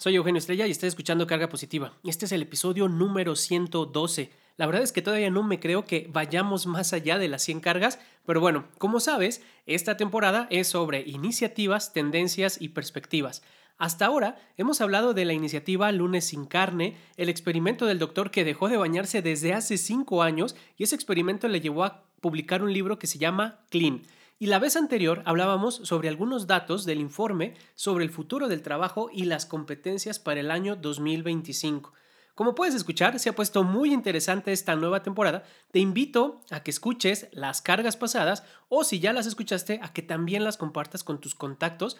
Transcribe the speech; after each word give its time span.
Soy 0.00 0.16
Eugenio 0.16 0.38
Estrella 0.38 0.66
y 0.66 0.70
estás 0.70 0.88
escuchando 0.88 1.26
Carga 1.26 1.50
Positiva. 1.50 1.92
Este 2.04 2.24
es 2.24 2.32
el 2.32 2.40
episodio 2.40 2.88
número 2.88 3.36
112. 3.36 4.30
La 4.56 4.64
verdad 4.64 4.82
es 4.82 4.92
que 4.92 5.02
todavía 5.02 5.28
no 5.28 5.42
me 5.42 5.60
creo 5.60 5.84
que 5.84 6.08
vayamos 6.10 6.66
más 6.66 6.94
allá 6.94 7.18
de 7.18 7.28
las 7.28 7.42
100 7.42 7.60
cargas, 7.60 7.98
pero 8.24 8.40
bueno, 8.40 8.64
como 8.78 8.98
sabes, 8.98 9.42
esta 9.66 9.98
temporada 9.98 10.46
es 10.48 10.68
sobre 10.68 11.02
iniciativas, 11.02 11.92
tendencias 11.92 12.62
y 12.62 12.70
perspectivas. 12.70 13.42
Hasta 13.76 14.06
ahora 14.06 14.40
hemos 14.56 14.80
hablado 14.80 15.12
de 15.12 15.26
la 15.26 15.34
iniciativa 15.34 15.92
Lunes 15.92 16.24
sin 16.24 16.46
carne, 16.46 16.96
el 17.18 17.28
experimento 17.28 17.84
del 17.84 17.98
doctor 17.98 18.30
que 18.30 18.42
dejó 18.42 18.70
de 18.70 18.78
bañarse 18.78 19.20
desde 19.20 19.52
hace 19.52 19.76
5 19.76 20.22
años 20.22 20.56
y 20.78 20.84
ese 20.84 20.94
experimento 20.94 21.46
le 21.46 21.60
llevó 21.60 21.84
a 21.84 22.04
publicar 22.22 22.62
un 22.62 22.72
libro 22.72 22.98
que 22.98 23.06
se 23.06 23.18
llama 23.18 23.60
Clean. 23.68 24.00
Y 24.42 24.46
la 24.46 24.58
vez 24.58 24.74
anterior 24.74 25.22
hablábamos 25.26 25.82
sobre 25.84 26.08
algunos 26.08 26.46
datos 26.46 26.86
del 26.86 26.98
informe 26.98 27.56
sobre 27.74 28.04
el 28.04 28.10
futuro 28.10 28.48
del 28.48 28.62
trabajo 28.62 29.10
y 29.12 29.24
las 29.24 29.44
competencias 29.44 30.18
para 30.18 30.40
el 30.40 30.50
año 30.50 30.76
2025. 30.76 31.92
Como 32.34 32.54
puedes 32.54 32.74
escuchar, 32.74 33.18
se 33.18 33.28
ha 33.28 33.34
puesto 33.34 33.64
muy 33.64 33.92
interesante 33.92 34.50
esta 34.50 34.76
nueva 34.76 35.02
temporada. 35.02 35.44
Te 35.72 35.78
invito 35.78 36.40
a 36.50 36.62
que 36.62 36.70
escuches 36.70 37.28
las 37.32 37.60
cargas 37.60 37.98
pasadas 37.98 38.42
o 38.70 38.82
si 38.82 38.98
ya 38.98 39.12
las 39.12 39.26
escuchaste, 39.26 39.78
a 39.82 39.92
que 39.92 40.00
también 40.00 40.42
las 40.42 40.56
compartas 40.56 41.04
con 41.04 41.20
tus 41.20 41.34
contactos. 41.34 41.98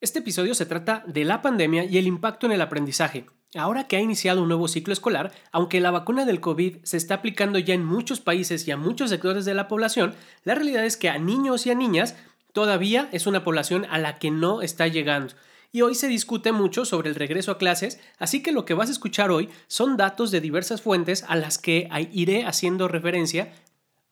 Este 0.00 0.20
episodio 0.20 0.54
se 0.54 0.64
trata 0.64 1.04
de 1.06 1.24
la 1.24 1.42
pandemia 1.42 1.84
y 1.84 1.98
el 1.98 2.06
impacto 2.06 2.46
en 2.46 2.52
el 2.52 2.62
aprendizaje. 2.62 3.26
Ahora 3.56 3.84
que 3.84 3.96
ha 3.96 4.00
iniciado 4.00 4.42
un 4.42 4.48
nuevo 4.48 4.66
ciclo 4.66 4.92
escolar, 4.92 5.32
aunque 5.52 5.80
la 5.80 5.92
vacuna 5.92 6.24
del 6.24 6.40
COVID 6.40 6.78
se 6.82 6.96
está 6.96 7.14
aplicando 7.14 7.58
ya 7.60 7.74
en 7.74 7.84
muchos 7.84 8.20
países 8.20 8.66
y 8.66 8.72
a 8.72 8.76
muchos 8.76 9.10
sectores 9.10 9.44
de 9.44 9.54
la 9.54 9.68
población, 9.68 10.14
la 10.42 10.56
realidad 10.56 10.84
es 10.84 10.96
que 10.96 11.08
a 11.08 11.18
niños 11.18 11.64
y 11.66 11.70
a 11.70 11.74
niñas 11.76 12.16
todavía 12.52 13.08
es 13.12 13.28
una 13.28 13.44
población 13.44 13.86
a 13.90 13.98
la 13.98 14.18
que 14.18 14.32
no 14.32 14.60
está 14.60 14.88
llegando. 14.88 15.34
Y 15.70 15.82
hoy 15.82 15.94
se 15.94 16.08
discute 16.08 16.50
mucho 16.50 16.84
sobre 16.84 17.08
el 17.08 17.14
regreso 17.14 17.52
a 17.52 17.58
clases, 17.58 18.00
así 18.18 18.42
que 18.42 18.52
lo 18.52 18.64
que 18.64 18.74
vas 18.74 18.88
a 18.88 18.92
escuchar 18.92 19.30
hoy 19.30 19.48
son 19.68 19.96
datos 19.96 20.32
de 20.32 20.40
diversas 20.40 20.82
fuentes 20.82 21.24
a 21.28 21.36
las 21.36 21.58
que 21.58 21.88
iré 22.12 22.44
haciendo 22.44 22.88
referencia 22.88 23.52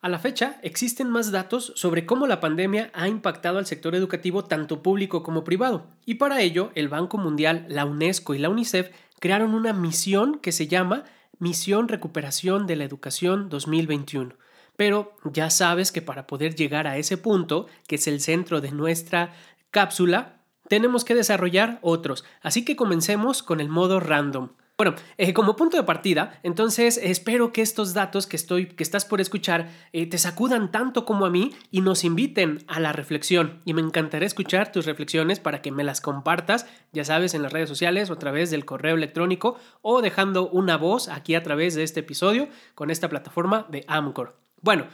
a 0.01 0.09
la 0.09 0.19
fecha, 0.19 0.59
existen 0.63 1.09
más 1.09 1.31
datos 1.31 1.73
sobre 1.77 2.07
cómo 2.07 2.27
la 2.27 2.41
pandemia 2.41 2.91
ha 2.93 3.07
impactado 3.07 3.59
al 3.59 3.67
sector 3.67 3.95
educativo 3.95 4.45
tanto 4.45 4.83
público 4.83 5.23
como 5.23 5.45
privado, 5.45 5.87
y 6.05 6.15
para 6.15 6.43
ello 6.43 6.73
el 6.75 6.89
Banco 6.89 7.19
Mundial, 7.19 7.67
la 7.69 7.85
UNESCO 7.85 8.35
y 8.35 8.39
la 8.41 8.49
UNICEF 8.49 8.91
crearon 9.23 9.55
una 9.55 9.73
misión 9.73 10.41
que 10.41 10.51
se 10.51 10.67
llama 10.67 11.05
Misión 11.39 11.87
Recuperación 11.87 12.67
de 12.67 12.75
la 12.75 12.83
Educación 12.83 13.49
2021. 13.51 14.35
Pero 14.75 15.15
ya 15.33 15.49
sabes 15.49 15.93
que 15.93 16.03
para 16.03 16.27
poder 16.27 16.57
llegar 16.57 16.89
a 16.89 16.97
ese 16.97 17.17
punto, 17.17 17.69
que 17.87 17.95
es 17.95 18.09
el 18.09 18.21
centro 18.21 18.61
de 18.61 18.73
nuestra 18.73 19.33
cápsula, 19.71 20.41
tenemos 20.67 21.05
que 21.05 21.15
desarrollar 21.15 21.79
otros. 21.83 22.25
Así 22.41 22.65
que 22.65 22.75
comencemos 22.75 23.45
con 23.45 23.61
el 23.61 23.69
modo 23.69 24.01
random. 24.01 24.49
Bueno, 24.83 24.97
eh, 25.17 25.33
como 25.33 25.55
punto 25.55 25.77
de 25.77 25.85
partida, 25.85 26.41
entonces 26.43 26.99
espero 27.01 27.53
que 27.53 27.63
estos 27.63 27.95
datos 27.95 28.27
que, 28.27 28.35
estoy, 28.35 28.67
que 28.67 28.83
estás 28.83 29.05
por 29.05 29.21
escuchar 29.21 29.71
eh, 29.93 30.11
te 30.11 30.19
sacudan 30.19 30.73
tanto 30.73 31.05
como 31.05 31.25
a 31.25 31.31
mí 31.31 31.55
y 31.71 31.83
nos 31.83 32.03
inviten 32.03 32.65
a 32.67 32.81
la 32.81 32.93
reflexión. 32.93 33.61
Y 33.65 33.75
me 33.75 33.81
encantará 33.81 34.27
escuchar 34.27 34.73
tus 34.73 34.85
reflexiones 34.85 35.39
para 35.39 35.63
que 35.63 35.71
me 35.71 35.85
las 35.85 36.01
compartas, 36.01 36.67
ya 36.91 37.05
sabes, 37.05 37.35
en 37.35 37.43
las 37.43 37.53
redes 37.53 37.69
sociales 37.69 38.11
o 38.11 38.15
a 38.15 38.19
través 38.19 38.51
del 38.51 38.65
correo 38.65 38.97
electrónico 38.97 39.57
o 39.83 40.03
dejando 40.03 40.49
una 40.49 40.77
voz 40.79 41.07
aquí 41.07 41.37
a 41.37 41.45
través 41.45 41.77
de 41.77 41.85
este 41.85 42.01
episodio 42.01 42.49
con 42.75 42.91
esta 42.91 43.09
plataforma 43.09 43.69
de 43.71 43.85
Amcor. 43.87 44.35
Bueno, 44.63 44.89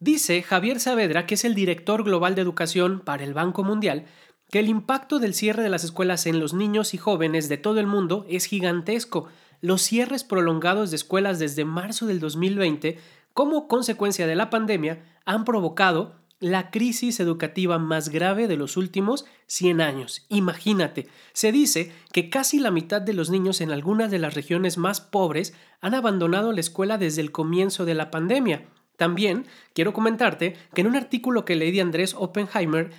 dice 0.00 0.42
Javier 0.42 0.80
Saavedra, 0.80 1.26
que 1.26 1.36
es 1.36 1.44
el 1.44 1.54
director 1.54 2.02
global 2.02 2.34
de 2.34 2.42
educación 2.42 2.98
para 2.98 3.22
el 3.22 3.34
Banco 3.34 3.62
Mundial, 3.62 4.06
que 4.50 4.60
el 4.60 4.68
impacto 4.68 5.18
del 5.18 5.34
cierre 5.34 5.62
de 5.62 5.68
las 5.68 5.84
escuelas 5.84 6.26
en 6.26 6.40
los 6.40 6.54
niños 6.54 6.94
y 6.94 6.98
jóvenes 6.98 7.48
de 7.48 7.58
todo 7.58 7.80
el 7.80 7.86
mundo 7.86 8.24
es 8.28 8.46
gigantesco. 8.46 9.28
Los 9.60 9.82
cierres 9.82 10.24
prolongados 10.24 10.90
de 10.90 10.96
escuelas 10.96 11.38
desde 11.38 11.64
marzo 11.64 12.06
del 12.06 12.20
2020, 12.20 12.98
como 13.34 13.68
consecuencia 13.68 14.26
de 14.26 14.36
la 14.36 14.50
pandemia, 14.50 15.04
han 15.24 15.44
provocado 15.44 16.14
la 16.40 16.70
crisis 16.70 17.18
educativa 17.18 17.78
más 17.78 18.10
grave 18.10 18.46
de 18.46 18.56
los 18.56 18.76
últimos 18.76 19.26
100 19.46 19.80
años. 19.80 20.24
Imagínate, 20.28 21.08
se 21.32 21.50
dice 21.50 21.92
que 22.12 22.30
casi 22.30 22.60
la 22.60 22.70
mitad 22.70 23.02
de 23.02 23.12
los 23.12 23.28
niños 23.28 23.60
en 23.60 23.72
algunas 23.72 24.10
de 24.10 24.20
las 24.20 24.34
regiones 24.34 24.78
más 24.78 25.00
pobres 25.00 25.54
han 25.80 25.94
abandonado 25.94 26.52
la 26.52 26.60
escuela 26.60 26.96
desde 26.96 27.22
el 27.22 27.32
comienzo 27.32 27.84
de 27.84 27.94
la 27.94 28.10
pandemia. 28.10 28.66
También 28.96 29.46
quiero 29.74 29.92
comentarte 29.92 30.56
que 30.74 30.80
en 30.80 30.86
un 30.86 30.96
artículo 30.96 31.44
que 31.44 31.56
leí 31.56 31.72
de 31.72 31.80
Andrés 31.80 32.14
Oppenheimer 32.18 32.90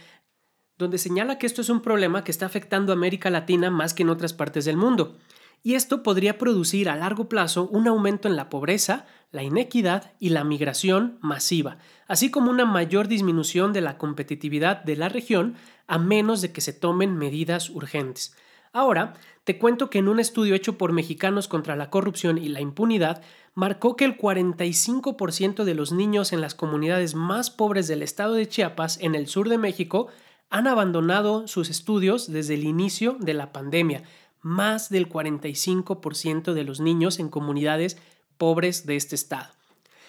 donde 0.79 0.97
señala 0.97 1.37
que 1.37 1.45
esto 1.45 1.61
es 1.61 1.69
un 1.69 1.81
problema 1.81 2.23
que 2.23 2.31
está 2.31 2.45
afectando 2.45 2.91
a 2.91 2.95
América 2.95 3.29
Latina 3.29 3.69
más 3.69 3.93
que 3.93 4.03
en 4.03 4.09
otras 4.09 4.33
partes 4.33 4.63
del 4.63 4.77
mundo. 4.77 5.17
Y 5.61 5.75
esto 5.75 6.03
podría 6.03 6.37
producir 6.37 6.87
a 6.87 6.95
largo 6.95 7.27
plazo 7.27 7.67
un 7.67 7.85
aumento 7.89 8.29
en 8.29 8.37
la 8.37 8.49
pobreza, 8.49 9.05
la 9.33 9.43
inequidad 9.43 10.13
y 10.19 10.29
la 10.29 10.45
migración 10.45 11.17
masiva, 11.19 11.79
así 12.07 12.31
como 12.31 12.49
una 12.49 12.65
mayor 12.65 13.09
disminución 13.09 13.73
de 13.73 13.81
la 13.81 13.97
competitividad 13.97 14.81
de 14.81 14.95
la 14.95 15.09
región 15.09 15.55
a 15.85 15.97
menos 15.97 16.41
de 16.41 16.53
que 16.53 16.61
se 16.61 16.71
tomen 16.71 17.17
medidas 17.17 17.69
urgentes. 17.69 18.37
Ahora, 18.71 19.15
te 19.43 19.57
cuento 19.57 19.89
que 19.89 19.97
en 19.97 20.07
un 20.07 20.21
estudio 20.21 20.55
hecho 20.55 20.77
por 20.77 20.93
Mexicanos 20.93 21.49
contra 21.49 21.75
la 21.75 21.89
Corrupción 21.89 22.37
y 22.37 22.47
la 22.47 22.61
Impunidad, 22.61 23.21
marcó 23.53 23.97
que 23.97 24.05
el 24.05 24.17
45% 24.17 25.65
de 25.65 25.73
los 25.73 25.91
niños 25.91 26.31
en 26.31 26.39
las 26.39 26.55
comunidades 26.55 27.15
más 27.15 27.49
pobres 27.49 27.89
del 27.89 28.01
estado 28.01 28.35
de 28.35 28.47
Chiapas, 28.47 28.97
en 29.01 29.15
el 29.15 29.27
sur 29.27 29.49
de 29.49 29.57
México, 29.57 30.07
han 30.49 30.67
abandonado 30.67 31.47
sus 31.47 31.69
estudios 31.69 32.31
desde 32.31 32.55
el 32.55 32.63
inicio 32.63 33.17
de 33.19 33.33
la 33.33 33.51
pandemia. 33.51 34.03
Más 34.41 34.89
del 34.89 35.09
45% 35.09 36.53
de 36.53 36.63
los 36.63 36.79
niños 36.79 37.19
en 37.19 37.29
comunidades 37.29 37.97
pobres 38.37 38.85
de 38.85 38.95
este 38.95 39.15
estado. 39.15 39.49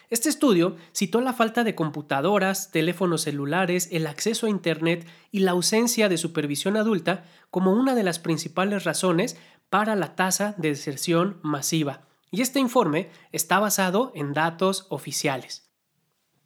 Este 0.09 0.29
estudio 0.29 0.77
citó 0.93 1.21
la 1.21 1.33
falta 1.33 1.63
de 1.63 1.77
computadoras, 1.77 2.73
teléfonos 2.73 3.23
celulares, 3.23 3.89
el 3.93 4.09
acceso 4.09 4.47
a 4.47 4.51
Internet 4.51 5.07
y 5.31 5.41
la 5.41 5.53
ausencia 5.53 6.09
de 6.09 6.19
supervisión 6.19 6.77
adulta 6.77 7.25
como 7.51 7.73
una 7.73 7.95
de 7.95 8.03
las 8.03 8.19
principales 8.19 8.83
razones 8.83 9.37
para 9.69 9.95
la 9.95 10.17
tasa 10.17 10.55
de 10.59 10.71
deserción 10.71 11.39
masiva. 11.43 12.03
Y 12.33 12.43
este 12.43 12.59
informe 12.59 13.11
está 13.31 13.61
basado 13.61 14.11
en 14.17 14.33
datos 14.33 14.87
oficiales. 14.89 15.71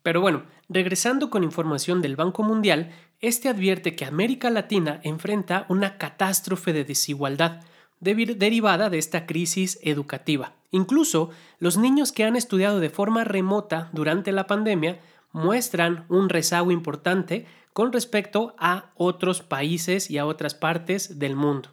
Pero 0.02 0.20
bueno, 0.20 0.44
regresando 0.68 1.30
con 1.30 1.42
información 1.42 2.02
del 2.02 2.16
Banco 2.16 2.42
Mundial, 2.42 2.92
este 3.28 3.48
advierte 3.48 3.96
que 3.96 4.04
América 4.04 4.50
Latina 4.50 5.00
enfrenta 5.02 5.64
una 5.68 5.96
catástrofe 5.96 6.72
de 6.72 6.84
desigualdad 6.84 7.62
derivada 8.00 8.90
de 8.90 8.98
esta 8.98 9.24
crisis 9.24 9.78
educativa. 9.82 10.52
Incluso 10.70 11.30
los 11.58 11.78
niños 11.78 12.12
que 12.12 12.24
han 12.24 12.36
estudiado 12.36 12.80
de 12.80 12.90
forma 12.90 13.24
remota 13.24 13.88
durante 13.92 14.30
la 14.30 14.46
pandemia 14.46 15.00
muestran 15.32 16.04
un 16.10 16.28
rezago 16.28 16.70
importante 16.70 17.46
con 17.72 17.92
respecto 17.92 18.54
a 18.58 18.90
otros 18.94 19.40
países 19.40 20.10
y 20.10 20.18
a 20.18 20.26
otras 20.26 20.54
partes 20.54 21.18
del 21.18 21.34
mundo. 21.34 21.70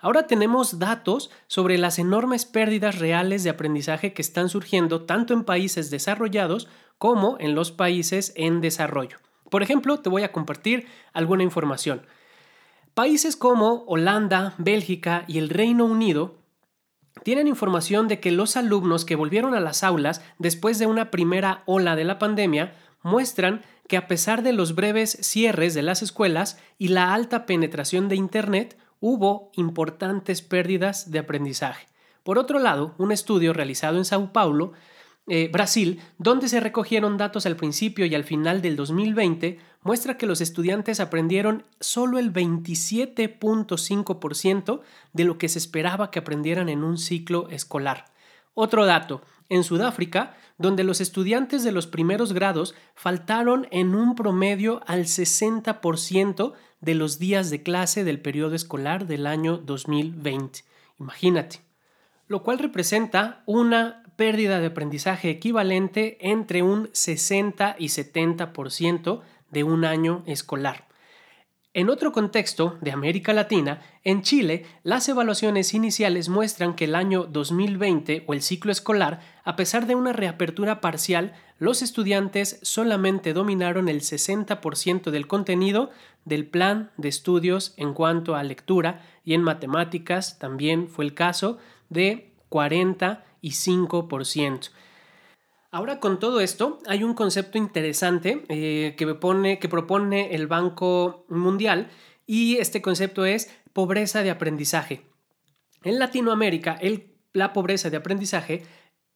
Ahora 0.00 0.26
tenemos 0.26 0.78
datos 0.78 1.30
sobre 1.46 1.78
las 1.78 1.98
enormes 1.98 2.44
pérdidas 2.44 2.98
reales 2.98 3.42
de 3.42 3.48
aprendizaje 3.48 4.12
que 4.12 4.20
están 4.20 4.50
surgiendo 4.50 5.04
tanto 5.04 5.32
en 5.32 5.44
países 5.44 5.90
desarrollados 5.90 6.68
como 6.98 7.38
en 7.40 7.54
los 7.54 7.72
países 7.72 8.34
en 8.36 8.60
desarrollo. 8.60 9.23
Por 9.50 9.62
ejemplo, 9.62 10.00
te 10.00 10.08
voy 10.08 10.22
a 10.22 10.32
compartir 10.32 10.86
alguna 11.12 11.42
información. 11.42 12.02
Países 12.94 13.36
como 13.36 13.84
Holanda, 13.86 14.54
Bélgica 14.58 15.24
y 15.26 15.38
el 15.38 15.48
Reino 15.48 15.84
Unido 15.84 16.36
tienen 17.22 17.48
información 17.48 18.08
de 18.08 18.20
que 18.20 18.30
los 18.30 18.56
alumnos 18.56 19.04
que 19.04 19.16
volvieron 19.16 19.54
a 19.54 19.60
las 19.60 19.82
aulas 19.82 20.22
después 20.38 20.78
de 20.78 20.86
una 20.86 21.10
primera 21.10 21.62
ola 21.66 21.96
de 21.96 22.04
la 22.04 22.18
pandemia 22.18 22.74
muestran 23.02 23.62
que 23.88 23.96
a 23.96 24.06
pesar 24.06 24.42
de 24.42 24.52
los 24.52 24.74
breves 24.74 25.18
cierres 25.22 25.74
de 25.74 25.82
las 25.82 26.02
escuelas 26.02 26.58
y 26.78 26.88
la 26.88 27.14
alta 27.14 27.46
penetración 27.46 28.08
de 28.08 28.16
Internet, 28.16 28.78
hubo 29.00 29.50
importantes 29.54 30.42
pérdidas 30.42 31.10
de 31.10 31.18
aprendizaje. 31.18 31.86
Por 32.22 32.38
otro 32.38 32.58
lado, 32.58 32.94
un 32.96 33.12
estudio 33.12 33.52
realizado 33.52 33.98
en 33.98 34.06
Sao 34.06 34.32
Paulo 34.32 34.72
eh, 35.26 35.48
Brasil, 35.50 36.02
donde 36.18 36.48
se 36.48 36.60
recogieron 36.60 37.16
datos 37.16 37.46
al 37.46 37.56
principio 37.56 38.04
y 38.04 38.14
al 38.14 38.24
final 38.24 38.60
del 38.60 38.76
2020, 38.76 39.58
muestra 39.82 40.18
que 40.18 40.26
los 40.26 40.40
estudiantes 40.40 41.00
aprendieron 41.00 41.64
solo 41.80 42.18
el 42.18 42.32
27.5% 42.32 44.80
de 45.12 45.24
lo 45.24 45.38
que 45.38 45.48
se 45.48 45.58
esperaba 45.58 46.10
que 46.10 46.18
aprendieran 46.18 46.68
en 46.68 46.84
un 46.84 46.98
ciclo 46.98 47.48
escolar. 47.48 48.06
Otro 48.54 48.86
dato, 48.86 49.22
en 49.48 49.64
Sudáfrica, 49.64 50.36
donde 50.58 50.84
los 50.84 51.00
estudiantes 51.00 51.64
de 51.64 51.72
los 51.72 51.86
primeros 51.86 52.32
grados 52.32 52.74
faltaron 52.94 53.66
en 53.70 53.94
un 53.94 54.14
promedio 54.14 54.82
al 54.86 55.04
60% 55.04 56.52
de 56.80 56.94
los 56.94 57.18
días 57.18 57.50
de 57.50 57.62
clase 57.62 58.04
del 58.04 58.20
periodo 58.20 58.54
escolar 58.54 59.06
del 59.06 59.26
año 59.26 59.56
2020. 59.56 60.60
Imagínate. 61.00 61.60
Lo 62.26 62.42
cual 62.42 62.58
representa 62.58 63.42
una 63.46 64.03
pérdida 64.16 64.60
de 64.60 64.66
aprendizaje 64.66 65.30
equivalente 65.30 66.18
entre 66.20 66.62
un 66.62 66.90
60 66.92 67.76
y 67.78 67.86
70% 67.86 69.20
de 69.50 69.64
un 69.64 69.84
año 69.84 70.22
escolar. 70.26 70.86
En 71.76 71.90
otro 71.90 72.12
contexto 72.12 72.78
de 72.82 72.92
América 72.92 73.32
Latina, 73.32 73.82
en 74.04 74.22
Chile, 74.22 74.64
las 74.84 75.08
evaluaciones 75.08 75.74
iniciales 75.74 76.28
muestran 76.28 76.76
que 76.76 76.84
el 76.84 76.94
año 76.94 77.24
2020 77.24 78.22
o 78.28 78.32
el 78.32 78.42
ciclo 78.42 78.70
escolar, 78.70 79.20
a 79.42 79.56
pesar 79.56 79.88
de 79.88 79.96
una 79.96 80.12
reapertura 80.12 80.80
parcial, 80.80 81.32
los 81.58 81.82
estudiantes 81.82 82.60
solamente 82.62 83.32
dominaron 83.32 83.88
el 83.88 84.02
60% 84.02 85.10
del 85.10 85.26
contenido 85.26 85.90
del 86.24 86.46
plan 86.46 86.92
de 86.96 87.08
estudios 87.08 87.74
en 87.76 87.92
cuanto 87.92 88.36
a 88.36 88.44
lectura 88.44 89.02
y 89.24 89.34
en 89.34 89.42
matemáticas 89.42 90.38
también 90.38 90.86
fue 90.86 91.04
el 91.04 91.14
caso 91.14 91.58
de 91.88 92.30
45%. 93.44 94.70
Ahora 95.70 95.98
con 95.98 96.18
todo 96.20 96.40
esto 96.40 96.78
hay 96.86 97.02
un 97.02 97.14
concepto 97.14 97.56
interesante 97.58 98.44
eh, 98.48 98.94
que, 98.96 99.12
pone, 99.14 99.58
que 99.58 99.68
propone 99.68 100.34
el 100.34 100.46
Banco 100.46 101.26
Mundial 101.28 101.90
y 102.26 102.56
este 102.58 102.80
concepto 102.80 103.26
es 103.26 103.52
pobreza 103.72 104.22
de 104.22 104.30
aprendizaje. 104.30 105.02
En 105.82 105.98
Latinoamérica 105.98 106.78
la 107.32 107.52
pobreza 107.52 107.90
de 107.90 107.96
aprendizaje 107.96 108.62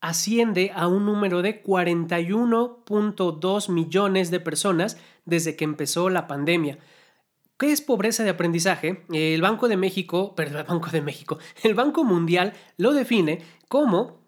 asciende 0.01 0.73
a 0.75 0.89
un 0.89 1.07
número 1.07 1.43
de 1.43 1.63
41.2 1.63 3.69
millones 3.71 4.31
de 4.31 4.41
personas 4.41 4.99
desde 5.25 5.55
que 5.57 5.65
empezó 5.65 6.11
la 6.11 6.27
pandemia. 6.27 6.79
¿Qué 7.59 7.73
es 7.73 7.81
pobreza 7.81 8.23
de 8.23 8.31
aprendizaje? 8.31 9.05
El 9.13 9.43
Banco 9.43 9.67
de 9.67 9.77
México, 9.77 10.37
perdón, 10.37 10.61
el 10.61 10.67
Banco 10.67 10.91
de 10.91 11.03
México, 11.03 11.39
el 11.65 11.75
Banco 11.75 12.05
Mundial 12.05 12.53
lo 12.77 12.93
define 12.93 13.43
como 13.69 14.19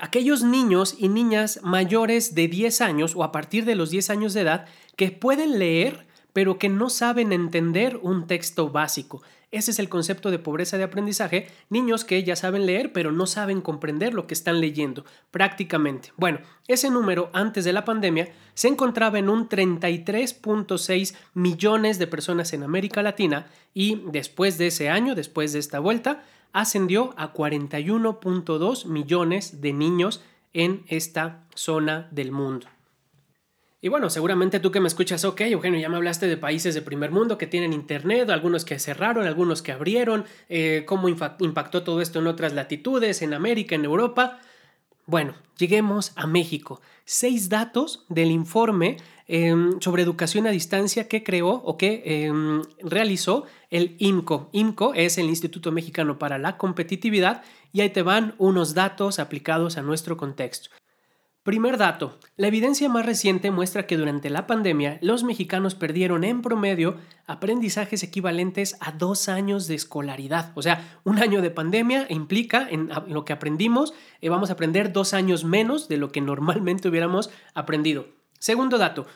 aquellos 0.00 0.42
niños 0.42 0.94
y 0.98 1.08
niñas 1.08 1.60
mayores 1.62 2.34
de 2.34 2.48
10 2.48 2.80
años 2.80 3.16
o 3.16 3.24
a 3.24 3.32
partir 3.32 3.64
de 3.64 3.74
los 3.74 3.90
10 3.90 4.10
años 4.10 4.34
de 4.34 4.42
edad 4.42 4.66
que 4.96 5.10
pueden 5.10 5.58
leer 5.58 6.06
pero 6.32 6.58
que 6.58 6.68
no 6.68 6.88
saben 6.88 7.32
entender 7.32 7.98
un 8.00 8.28
texto 8.28 8.68
básico. 8.68 9.22
Ese 9.50 9.70
es 9.70 9.78
el 9.78 9.88
concepto 9.88 10.30
de 10.30 10.38
pobreza 10.38 10.76
de 10.76 10.84
aprendizaje, 10.84 11.48
niños 11.70 12.04
que 12.04 12.22
ya 12.22 12.36
saben 12.36 12.66
leer 12.66 12.92
pero 12.92 13.12
no 13.12 13.26
saben 13.26 13.62
comprender 13.62 14.12
lo 14.12 14.26
que 14.26 14.34
están 14.34 14.60
leyendo, 14.60 15.04
prácticamente. 15.30 16.12
Bueno, 16.16 16.40
ese 16.68 16.90
número 16.90 17.30
antes 17.32 17.64
de 17.64 17.72
la 17.72 17.84
pandemia 17.84 18.28
se 18.54 18.68
encontraba 18.68 19.18
en 19.18 19.30
un 19.30 19.48
33.6 19.48 21.16
millones 21.32 21.98
de 21.98 22.06
personas 22.06 22.52
en 22.52 22.62
América 22.62 23.02
Latina 23.02 23.46
y 23.72 24.02
después 24.12 24.58
de 24.58 24.66
ese 24.66 24.90
año, 24.90 25.14
después 25.14 25.54
de 25.54 25.60
esta 25.60 25.80
vuelta, 25.80 26.22
ascendió 26.52 27.14
a 27.16 27.32
41.2 27.32 28.86
millones 28.86 29.60
de 29.60 29.72
niños 29.72 30.22
en 30.52 30.84
esta 30.88 31.44
zona 31.54 32.08
del 32.10 32.32
mundo. 32.32 32.66
Y 33.80 33.88
bueno, 33.88 34.10
seguramente 34.10 34.58
tú 34.58 34.72
que 34.72 34.80
me 34.80 34.88
escuchas, 34.88 35.24
ok, 35.24 35.42
Eugenio, 35.42 35.78
ya 35.78 35.88
me 35.88 35.96
hablaste 35.96 36.26
de 36.26 36.36
países 36.36 36.74
de 36.74 36.82
primer 36.82 37.12
mundo 37.12 37.38
que 37.38 37.46
tienen 37.46 37.72
internet, 37.72 38.28
algunos 38.28 38.64
que 38.64 38.78
cerraron, 38.80 39.24
algunos 39.24 39.62
que 39.62 39.70
abrieron, 39.70 40.24
eh, 40.48 40.82
cómo 40.84 41.08
impactó 41.08 41.84
todo 41.84 42.00
esto 42.00 42.18
en 42.18 42.26
otras 42.26 42.54
latitudes, 42.54 43.22
en 43.22 43.34
América, 43.34 43.76
en 43.76 43.84
Europa. 43.84 44.40
Bueno, 45.08 45.32
lleguemos 45.56 46.12
a 46.16 46.26
México. 46.26 46.82
Seis 47.06 47.48
datos 47.48 48.04
del 48.10 48.30
informe 48.30 48.98
em, 49.26 49.80
sobre 49.80 50.02
educación 50.02 50.46
a 50.46 50.50
distancia 50.50 51.08
que 51.08 51.24
creó 51.24 51.48
o 51.48 51.78
que 51.78 52.02
em, 52.04 52.60
realizó 52.80 53.46
el 53.70 53.96
IMCO. 54.00 54.50
IMCO 54.52 54.92
es 54.92 55.16
el 55.16 55.30
Instituto 55.30 55.72
Mexicano 55.72 56.18
para 56.18 56.36
la 56.36 56.58
Competitividad 56.58 57.42
y 57.72 57.80
ahí 57.80 57.88
te 57.88 58.02
van 58.02 58.34
unos 58.36 58.74
datos 58.74 59.18
aplicados 59.18 59.78
a 59.78 59.82
nuestro 59.82 60.18
contexto. 60.18 60.68
Primer 61.48 61.78
dato. 61.78 62.18
La 62.36 62.48
evidencia 62.48 62.90
más 62.90 63.06
reciente 63.06 63.50
muestra 63.50 63.86
que 63.86 63.96
durante 63.96 64.28
la 64.28 64.46
pandemia 64.46 64.98
los 65.00 65.24
mexicanos 65.24 65.74
perdieron 65.74 66.22
en 66.24 66.42
promedio 66.42 66.98
aprendizajes 67.26 68.02
equivalentes 68.02 68.76
a 68.80 68.92
dos 68.92 69.30
años 69.30 69.66
de 69.66 69.74
escolaridad. 69.74 70.52
O 70.56 70.60
sea, 70.60 71.00
un 71.04 71.20
año 71.20 71.40
de 71.40 71.50
pandemia 71.50 72.04
implica 72.10 72.68
en 72.68 72.90
lo 73.06 73.24
que 73.24 73.32
aprendimos, 73.32 73.94
eh, 74.20 74.28
vamos 74.28 74.50
a 74.50 74.52
aprender 74.52 74.92
dos 74.92 75.14
años 75.14 75.44
menos 75.44 75.88
de 75.88 75.96
lo 75.96 76.12
que 76.12 76.20
normalmente 76.20 76.86
hubiéramos 76.86 77.30
aprendido. 77.54 78.08
Segundo 78.38 78.76
dato. 78.76 79.06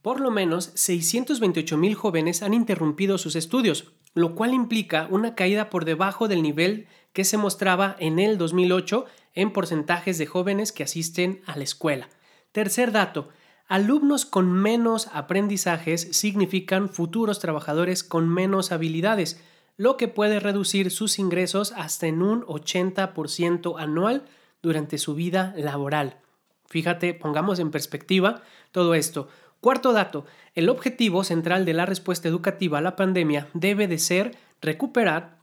Por 0.00 0.20
lo 0.20 0.30
menos 0.30 0.70
628 0.74 1.76
mil 1.76 1.94
jóvenes 1.96 2.42
han 2.42 2.54
interrumpido 2.54 3.18
sus 3.18 3.36
estudios, 3.36 3.92
lo 4.14 4.34
cual 4.34 4.54
implica 4.54 5.06
una 5.10 5.34
caída 5.34 5.68
por 5.68 5.84
debajo 5.84 6.28
del 6.28 6.42
nivel 6.42 6.86
que 7.12 7.24
se 7.24 7.36
mostraba 7.36 7.94
en 7.98 8.18
el 8.18 8.38
2008 8.38 9.04
en 9.36 9.52
porcentajes 9.52 10.18
de 10.18 10.26
jóvenes 10.26 10.72
que 10.72 10.82
asisten 10.82 11.40
a 11.46 11.56
la 11.56 11.62
escuela. 11.62 12.08
Tercer 12.50 12.90
dato, 12.90 13.28
alumnos 13.68 14.26
con 14.26 14.52
menos 14.52 15.08
aprendizajes 15.12 16.08
significan 16.10 16.88
futuros 16.88 17.38
trabajadores 17.38 18.02
con 18.02 18.28
menos 18.28 18.72
habilidades, 18.72 19.40
lo 19.76 19.96
que 19.96 20.08
puede 20.08 20.40
reducir 20.40 20.90
sus 20.90 21.18
ingresos 21.18 21.72
hasta 21.76 22.06
en 22.06 22.22
un 22.22 22.42
80% 22.46 23.78
anual 23.78 24.24
durante 24.62 24.98
su 24.98 25.14
vida 25.14 25.54
laboral. 25.56 26.16
Fíjate, 26.66 27.14
pongamos 27.14 27.58
en 27.58 27.70
perspectiva 27.70 28.42
todo 28.72 28.94
esto. 28.94 29.28
Cuarto 29.60 29.92
dato, 29.92 30.24
el 30.54 30.68
objetivo 30.68 31.24
central 31.24 31.64
de 31.64 31.74
la 31.74 31.86
respuesta 31.86 32.28
educativa 32.28 32.78
a 32.78 32.82
la 32.82 32.96
pandemia 32.96 33.48
debe 33.52 33.86
de 33.86 33.98
ser 33.98 34.36
recuperar 34.60 35.35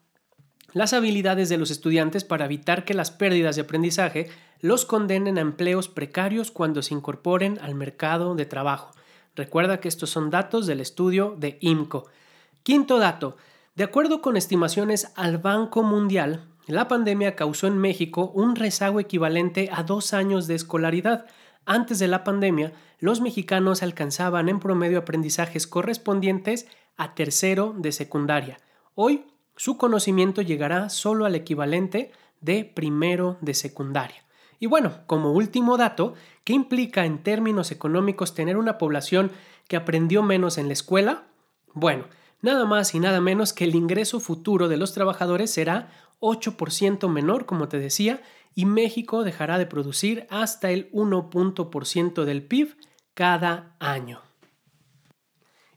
las 0.73 0.93
habilidades 0.93 1.49
de 1.49 1.57
los 1.57 1.71
estudiantes 1.71 2.23
para 2.23 2.45
evitar 2.45 2.83
que 2.83 2.93
las 2.93 3.11
pérdidas 3.11 3.55
de 3.55 3.61
aprendizaje 3.61 4.29
los 4.59 4.85
condenen 4.85 5.37
a 5.37 5.41
empleos 5.41 5.87
precarios 5.87 6.51
cuando 6.51 6.81
se 6.81 6.93
incorporen 6.93 7.59
al 7.61 7.75
mercado 7.75 8.35
de 8.35 8.45
trabajo. 8.45 8.91
Recuerda 9.35 9.79
que 9.79 9.87
estos 9.87 10.09
son 10.09 10.29
datos 10.29 10.67
del 10.67 10.79
estudio 10.79 11.35
de 11.37 11.57
IMCO. 11.61 12.05
Quinto 12.63 12.99
dato. 12.99 13.37
De 13.75 13.83
acuerdo 13.83 14.21
con 14.21 14.37
estimaciones 14.37 15.11
al 15.15 15.37
Banco 15.37 15.83
Mundial, 15.83 16.47
la 16.67 16.87
pandemia 16.87 17.35
causó 17.35 17.67
en 17.67 17.77
México 17.77 18.31
un 18.33 18.55
rezago 18.55 18.99
equivalente 18.99 19.69
a 19.71 19.83
dos 19.83 20.13
años 20.13 20.47
de 20.47 20.55
escolaridad. 20.55 21.25
Antes 21.65 21.99
de 21.99 22.07
la 22.07 22.23
pandemia, 22.23 22.73
los 22.99 23.19
mexicanos 23.19 23.83
alcanzaban 23.83 24.47
en 24.47 24.59
promedio 24.59 24.99
aprendizajes 24.99 25.67
correspondientes 25.67 26.67
a 26.95 27.15
tercero 27.15 27.75
de 27.77 27.91
secundaria. 27.91 28.59
Hoy 28.95 29.25
su 29.55 29.77
conocimiento 29.77 30.41
llegará 30.41 30.89
solo 30.89 31.25
al 31.25 31.35
equivalente 31.35 32.11
de 32.41 32.65
primero 32.65 33.37
de 33.41 33.53
secundaria. 33.53 34.23
Y 34.59 34.67
bueno, 34.67 34.99
como 35.07 35.31
último 35.31 35.77
dato, 35.77 36.13
¿qué 36.43 36.53
implica 36.53 37.05
en 37.05 37.21
términos 37.21 37.71
económicos 37.71 38.33
tener 38.33 38.57
una 38.57 38.77
población 38.77 39.31
que 39.67 39.75
aprendió 39.75 40.23
menos 40.23 40.57
en 40.57 40.67
la 40.67 40.73
escuela? 40.73 41.23
Bueno, 41.73 42.05
nada 42.41 42.65
más 42.65 42.95
y 42.95 42.99
nada 42.99 43.19
menos 43.19 43.53
que 43.53 43.65
el 43.65 43.75
ingreso 43.75 44.19
futuro 44.19 44.67
de 44.67 44.77
los 44.77 44.93
trabajadores 44.93 45.51
será 45.51 45.91
8% 46.21 47.09
menor, 47.09 47.45
como 47.45 47.67
te 47.67 47.79
decía, 47.79 48.21
y 48.55 48.65
México 48.65 49.23
dejará 49.23 49.57
de 49.57 49.65
producir 49.65 50.27
hasta 50.29 50.71
el 50.71 50.91
1% 50.91 52.23
del 52.23 52.43
PIB 52.43 52.75
cada 53.13 53.75
año. 53.79 54.21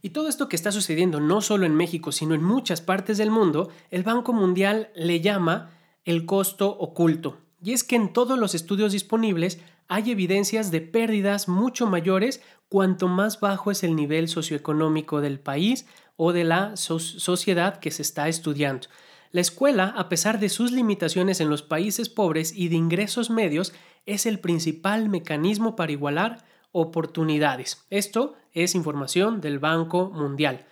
Y 0.06 0.10
todo 0.10 0.28
esto 0.28 0.48
que 0.48 0.54
está 0.54 0.70
sucediendo 0.70 1.18
no 1.18 1.40
solo 1.40 1.66
en 1.66 1.74
México, 1.74 2.12
sino 2.12 2.36
en 2.36 2.44
muchas 2.44 2.80
partes 2.80 3.18
del 3.18 3.32
mundo, 3.32 3.70
el 3.90 4.04
Banco 4.04 4.32
Mundial 4.32 4.90
le 4.94 5.20
llama 5.20 5.72
el 6.04 6.26
costo 6.26 6.68
oculto. 6.68 7.38
Y 7.60 7.72
es 7.72 7.82
que 7.82 7.96
en 7.96 8.12
todos 8.12 8.38
los 8.38 8.54
estudios 8.54 8.92
disponibles 8.92 9.58
hay 9.88 10.12
evidencias 10.12 10.70
de 10.70 10.80
pérdidas 10.80 11.48
mucho 11.48 11.88
mayores 11.88 12.40
cuanto 12.68 13.08
más 13.08 13.40
bajo 13.40 13.72
es 13.72 13.82
el 13.82 13.96
nivel 13.96 14.28
socioeconómico 14.28 15.20
del 15.20 15.40
país 15.40 15.86
o 16.14 16.32
de 16.32 16.44
la 16.44 16.76
sociedad 16.76 17.80
que 17.80 17.90
se 17.90 18.02
está 18.02 18.28
estudiando. 18.28 18.86
La 19.32 19.40
escuela, 19.40 19.92
a 19.96 20.08
pesar 20.08 20.38
de 20.38 20.50
sus 20.50 20.70
limitaciones 20.70 21.40
en 21.40 21.50
los 21.50 21.62
países 21.62 22.08
pobres 22.08 22.52
y 22.56 22.68
de 22.68 22.76
ingresos 22.76 23.28
medios, 23.28 23.72
es 24.06 24.24
el 24.24 24.38
principal 24.38 25.08
mecanismo 25.08 25.74
para 25.74 25.90
igualar 25.90 26.44
oportunidades. 26.72 27.84
Esto 27.90 28.34
es 28.52 28.74
información 28.74 29.40
del 29.40 29.58
Banco 29.58 30.10
Mundial. 30.10 30.66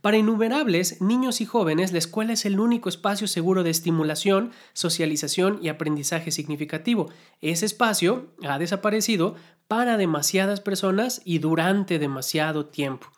Para 0.00 0.16
innumerables 0.16 1.02
niños 1.02 1.42
y 1.42 1.44
jóvenes, 1.44 1.92
la 1.92 1.98
escuela 1.98 2.32
es 2.32 2.46
el 2.46 2.58
único 2.58 2.88
espacio 2.88 3.26
seguro 3.26 3.62
de 3.62 3.70
estimulación, 3.70 4.50
socialización 4.72 5.58
y 5.60 5.68
aprendizaje 5.68 6.30
significativo. 6.30 7.10
Ese 7.42 7.66
espacio 7.66 8.32
ha 8.42 8.58
desaparecido 8.58 9.34
para 9.68 9.98
demasiadas 9.98 10.60
personas 10.60 11.20
y 11.24 11.38
durante 11.38 11.98
demasiado 11.98 12.66
tiempo. 12.66 13.08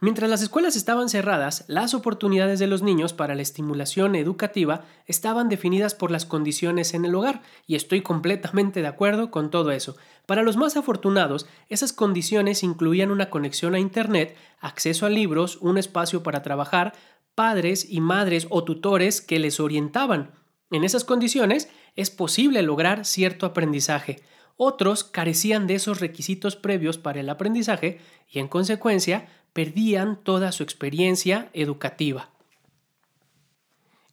Mientras 0.00 0.30
las 0.30 0.42
escuelas 0.42 0.76
estaban 0.76 1.08
cerradas, 1.08 1.64
las 1.66 1.92
oportunidades 1.92 2.60
de 2.60 2.68
los 2.68 2.82
niños 2.82 3.12
para 3.12 3.34
la 3.34 3.42
estimulación 3.42 4.14
educativa 4.14 4.84
estaban 5.06 5.48
definidas 5.48 5.94
por 5.94 6.12
las 6.12 6.24
condiciones 6.24 6.94
en 6.94 7.04
el 7.04 7.16
hogar, 7.16 7.42
y 7.66 7.74
estoy 7.74 8.02
completamente 8.02 8.80
de 8.80 8.86
acuerdo 8.86 9.32
con 9.32 9.50
todo 9.50 9.72
eso. 9.72 9.96
Para 10.24 10.42
los 10.42 10.56
más 10.56 10.76
afortunados, 10.76 11.46
esas 11.68 11.92
condiciones 11.92 12.62
incluían 12.62 13.10
una 13.10 13.28
conexión 13.28 13.74
a 13.74 13.80
Internet, 13.80 14.36
acceso 14.60 15.04
a 15.04 15.10
libros, 15.10 15.56
un 15.56 15.78
espacio 15.78 16.22
para 16.22 16.42
trabajar, 16.42 16.92
padres 17.34 17.84
y 17.90 18.00
madres 18.00 18.46
o 18.50 18.62
tutores 18.62 19.20
que 19.20 19.40
les 19.40 19.58
orientaban. 19.58 20.30
En 20.70 20.84
esas 20.84 21.02
condiciones 21.02 21.70
es 21.96 22.10
posible 22.10 22.62
lograr 22.62 23.04
cierto 23.04 23.46
aprendizaje. 23.46 24.22
Otros 24.56 25.02
carecían 25.02 25.66
de 25.66 25.74
esos 25.74 25.98
requisitos 25.98 26.54
previos 26.54 26.98
para 26.98 27.18
el 27.18 27.30
aprendizaje 27.30 28.00
y 28.28 28.38
en 28.38 28.48
consecuencia 28.48 29.28
perdían 29.58 30.22
toda 30.22 30.52
su 30.52 30.62
experiencia 30.62 31.50
educativa. 31.52 32.30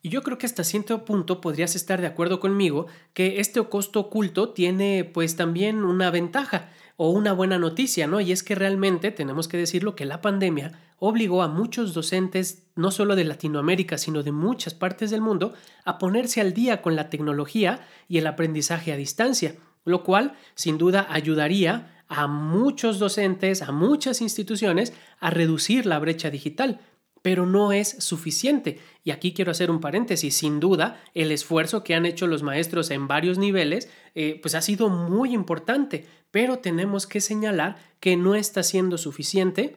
Y 0.02 0.08
yo 0.08 0.24
creo 0.24 0.38
que 0.38 0.46
hasta 0.46 0.64
cierto 0.64 1.04
punto 1.04 1.40
podrías 1.40 1.76
estar 1.76 2.00
de 2.00 2.08
acuerdo 2.08 2.40
conmigo 2.40 2.88
que 3.14 3.38
este 3.38 3.62
costo 3.62 4.00
oculto 4.00 4.48
tiene 4.48 5.04
pues 5.04 5.36
también 5.36 5.84
una 5.84 6.10
ventaja 6.10 6.72
o 6.96 7.10
una 7.10 7.32
buena 7.32 7.60
noticia, 7.60 8.08
¿no? 8.08 8.20
Y 8.20 8.32
es 8.32 8.42
que 8.42 8.56
realmente 8.56 9.12
tenemos 9.12 9.46
que 9.46 9.56
decirlo 9.56 9.94
que 9.94 10.04
la 10.04 10.20
pandemia 10.20 10.80
obligó 10.98 11.44
a 11.44 11.48
muchos 11.48 11.94
docentes, 11.94 12.64
no 12.74 12.90
solo 12.90 13.14
de 13.14 13.22
Latinoamérica, 13.22 13.98
sino 13.98 14.24
de 14.24 14.32
muchas 14.32 14.74
partes 14.74 15.12
del 15.12 15.20
mundo, 15.20 15.54
a 15.84 15.98
ponerse 15.98 16.40
al 16.40 16.54
día 16.54 16.82
con 16.82 16.96
la 16.96 17.08
tecnología 17.08 17.86
y 18.08 18.18
el 18.18 18.26
aprendizaje 18.26 18.92
a 18.92 18.96
distancia, 18.96 19.54
lo 19.84 20.02
cual 20.02 20.34
sin 20.56 20.76
duda 20.76 21.06
ayudaría 21.08 21.95
a 22.08 22.26
muchos 22.26 22.98
docentes, 22.98 23.62
a 23.62 23.72
muchas 23.72 24.20
instituciones 24.20 24.92
a 25.18 25.30
reducir 25.30 25.86
la 25.86 25.98
brecha 25.98 26.30
digital 26.30 26.80
pero 27.26 27.44
no 27.44 27.72
es 27.72 27.88
suficiente. 27.88 28.78
Y 29.02 29.10
aquí 29.10 29.32
quiero 29.32 29.50
hacer 29.50 29.68
un 29.68 29.80
paréntesis. 29.80 30.36
Sin 30.36 30.60
duda, 30.60 31.02
el 31.12 31.32
esfuerzo 31.32 31.82
que 31.82 31.96
han 31.96 32.06
hecho 32.06 32.28
los 32.28 32.44
maestros 32.44 32.92
en 32.92 33.08
varios 33.08 33.36
niveles, 33.36 33.90
eh, 34.14 34.38
pues 34.40 34.54
ha 34.54 34.62
sido 34.62 34.90
muy 34.90 35.34
importante, 35.34 36.06
pero 36.30 36.60
tenemos 36.60 37.08
que 37.08 37.20
señalar 37.20 37.78
que 37.98 38.16
no 38.16 38.36
está 38.36 38.62
siendo 38.62 38.96
suficiente. 38.96 39.76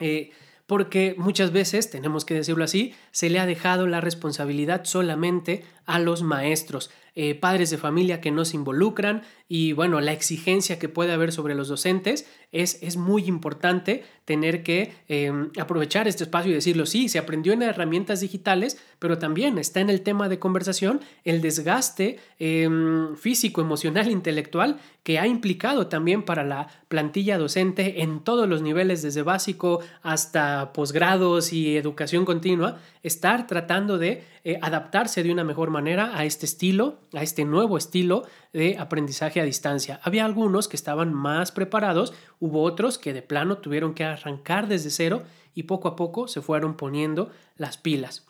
Eh, 0.00 0.32
porque 0.66 1.14
muchas 1.16 1.52
veces, 1.52 1.90
tenemos 1.90 2.24
que 2.24 2.34
decirlo 2.34 2.64
así, 2.64 2.92
se 3.12 3.30
le 3.30 3.38
ha 3.38 3.46
dejado 3.46 3.86
la 3.86 4.00
responsabilidad 4.00 4.84
solamente 4.84 5.64
a 5.86 5.98
los 5.98 6.22
maestros. 6.22 6.90
Eh, 7.16 7.36
padres 7.36 7.70
de 7.70 7.78
familia 7.78 8.20
que 8.20 8.32
no 8.32 8.44
se 8.44 8.56
involucran 8.56 9.22
y 9.48 9.72
bueno, 9.72 10.00
la 10.00 10.12
exigencia 10.12 10.80
que 10.80 10.88
puede 10.88 11.12
haber 11.12 11.30
sobre 11.30 11.54
los 11.54 11.68
docentes 11.68 12.26
es, 12.50 12.82
es 12.82 12.96
muy 12.96 13.26
importante 13.26 14.02
tener 14.24 14.64
que 14.64 14.92
em, 15.06 15.50
aprovechar 15.60 16.08
este 16.08 16.24
espacio 16.24 16.50
y 16.50 16.54
decirlo, 16.54 16.86
sí, 16.86 17.08
se 17.08 17.20
aprendió 17.20 17.52
en 17.52 17.62
herramientas 17.62 18.20
digitales, 18.20 18.82
pero 18.98 19.18
también 19.18 19.58
está 19.58 19.78
en 19.78 19.90
el 19.90 20.00
tema 20.00 20.28
de 20.28 20.40
conversación 20.40 21.02
el 21.24 21.40
desgaste 21.40 22.18
em, 22.40 23.14
físico, 23.14 23.60
emocional, 23.60 24.10
intelectual 24.10 24.80
que 25.04 25.20
ha 25.20 25.28
implicado 25.28 25.86
también 25.86 26.24
para 26.24 26.42
la 26.42 26.66
plantilla 26.88 27.38
docente 27.38 28.02
en 28.02 28.24
todos 28.24 28.48
los 28.48 28.60
niveles, 28.62 29.02
desde 29.02 29.22
básico 29.22 29.80
hasta 30.02 30.72
posgrados 30.72 31.52
y 31.52 31.76
educación 31.76 32.24
continua, 32.24 32.80
estar 33.02 33.46
tratando 33.46 33.98
de 33.98 34.24
eh, 34.44 34.58
adaptarse 34.62 35.22
de 35.22 35.30
una 35.30 35.44
mejor 35.44 35.70
manera 35.70 35.73
a 35.76 36.24
este 36.24 36.46
estilo, 36.46 36.98
a 37.12 37.22
este 37.22 37.44
nuevo 37.44 37.76
estilo 37.76 38.26
de 38.52 38.76
aprendizaje 38.78 39.40
a 39.40 39.44
distancia. 39.44 40.00
Había 40.02 40.24
algunos 40.24 40.68
que 40.68 40.76
estaban 40.76 41.12
más 41.12 41.52
preparados, 41.52 42.14
hubo 42.40 42.62
otros 42.62 42.98
que 42.98 43.12
de 43.12 43.22
plano 43.22 43.58
tuvieron 43.58 43.94
que 43.94 44.04
arrancar 44.04 44.68
desde 44.68 44.90
cero 44.90 45.22
y 45.54 45.64
poco 45.64 45.88
a 45.88 45.96
poco 45.96 46.28
se 46.28 46.42
fueron 46.42 46.76
poniendo 46.76 47.30
las 47.56 47.76
pilas. 47.76 48.24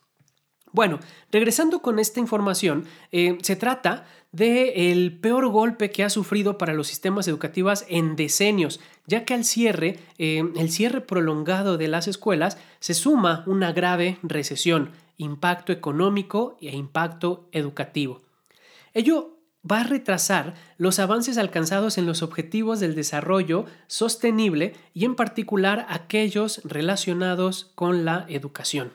Bueno, 0.72 0.98
regresando 1.30 1.82
con 1.82 2.00
esta 2.00 2.18
información, 2.18 2.86
eh, 3.12 3.38
se 3.42 3.54
trata 3.54 4.06
del 4.32 5.16
peor 5.20 5.46
golpe 5.48 5.90
que 5.90 6.02
ha 6.02 6.10
sufrido 6.10 6.58
para 6.58 6.74
los 6.74 6.88
sistemas 6.88 7.28
educativos 7.28 7.84
en 7.88 8.16
decenios, 8.16 8.80
ya 9.06 9.24
que 9.24 9.34
al 9.34 9.44
cierre, 9.44 10.00
eh, 10.18 10.42
el 10.56 10.70
cierre 10.70 11.00
prolongado 11.00 11.78
de 11.78 11.86
las 11.86 12.08
escuelas, 12.08 12.58
se 12.80 12.94
suma 12.94 13.44
una 13.46 13.72
grave 13.72 14.18
recesión, 14.24 14.90
impacto 15.16 15.72
económico 15.72 16.56
e 16.60 16.74
impacto 16.76 17.48
educativo. 17.52 18.22
Ello 18.92 19.38
va 19.70 19.80
a 19.80 19.84
retrasar 19.84 20.54
los 20.76 20.98
avances 20.98 21.38
alcanzados 21.38 21.98
en 21.98 22.06
los 22.06 22.22
objetivos 22.22 22.80
del 22.80 22.94
desarrollo 22.94 23.64
sostenible 23.86 24.74
y 24.92 25.04
en 25.04 25.14
particular 25.14 25.86
aquellos 25.88 26.60
relacionados 26.64 27.70
con 27.74 28.04
la 28.04 28.26
educación. 28.28 28.92